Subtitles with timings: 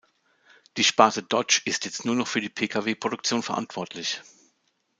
[0.77, 4.19] Die Sparte Dodge ist jetzt nur noch für die Pkw-Produktion verantwortlich.